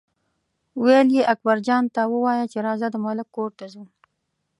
ویل 0.83 1.07
یې 1.17 1.23
اکبرجان 1.33 1.83
ته 1.95 2.01
ووایه 2.11 2.45
چې 2.51 2.57
راځه 2.67 2.87
د 2.91 2.95
ملک 3.05 3.27
کور 3.35 3.49
ته 3.59 3.65
ځو. 3.73 3.83